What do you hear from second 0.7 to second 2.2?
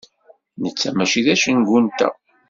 mačči d acengu-nteɣ.